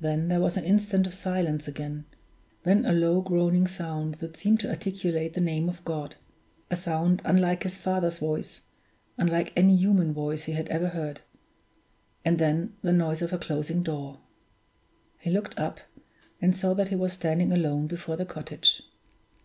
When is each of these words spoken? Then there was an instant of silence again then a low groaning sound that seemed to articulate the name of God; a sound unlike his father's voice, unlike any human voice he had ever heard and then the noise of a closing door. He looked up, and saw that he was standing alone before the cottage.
Then 0.00 0.26
there 0.26 0.40
was 0.40 0.56
an 0.56 0.64
instant 0.64 1.06
of 1.06 1.14
silence 1.14 1.68
again 1.68 2.04
then 2.64 2.84
a 2.84 2.92
low 2.92 3.20
groaning 3.20 3.68
sound 3.68 4.14
that 4.16 4.36
seemed 4.36 4.58
to 4.58 4.68
articulate 4.68 5.34
the 5.34 5.40
name 5.40 5.68
of 5.68 5.84
God; 5.84 6.16
a 6.68 6.74
sound 6.74 7.22
unlike 7.24 7.62
his 7.62 7.78
father's 7.78 8.18
voice, 8.18 8.62
unlike 9.16 9.52
any 9.54 9.76
human 9.76 10.12
voice 10.12 10.46
he 10.46 10.52
had 10.54 10.66
ever 10.66 10.88
heard 10.88 11.20
and 12.24 12.40
then 12.40 12.74
the 12.82 12.92
noise 12.92 13.22
of 13.22 13.32
a 13.32 13.38
closing 13.38 13.84
door. 13.84 14.18
He 15.20 15.30
looked 15.30 15.56
up, 15.56 15.78
and 16.40 16.56
saw 16.56 16.74
that 16.74 16.88
he 16.88 16.96
was 16.96 17.12
standing 17.12 17.52
alone 17.52 17.86
before 17.86 18.16
the 18.16 18.26
cottage. 18.26 18.82